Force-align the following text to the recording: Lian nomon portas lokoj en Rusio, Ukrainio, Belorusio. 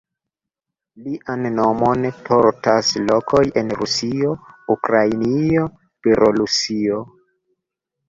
Lian 1.07 1.45
nomon 1.57 2.07
portas 2.31 2.91
lokoj 3.11 3.43
en 3.63 3.71
Rusio, 3.83 4.35
Ukrainio, 4.79 5.71
Belorusio. 6.05 7.03